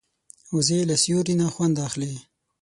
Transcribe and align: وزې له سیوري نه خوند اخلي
وزې 0.53 0.79
له 0.89 0.95
سیوري 1.03 1.33
نه 1.41 1.47
خوند 1.53 1.75
اخلي 1.87 2.13